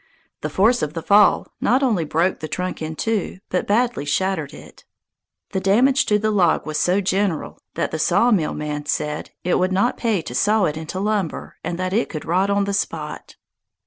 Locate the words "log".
6.31-6.65